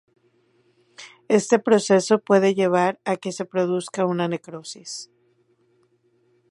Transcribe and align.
Este 1.27 1.59
proceso 1.59 2.17
puede 2.17 2.55
llevar 2.55 2.99
a 3.05 3.17
que 3.17 3.31
se 3.31 3.45
produzca 3.45 4.07
una 4.07 4.27
necrosis. 4.27 5.11